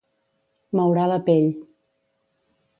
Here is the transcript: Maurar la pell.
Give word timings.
Maurar 0.79 1.05
la 1.13 1.19
pell. 1.29 1.47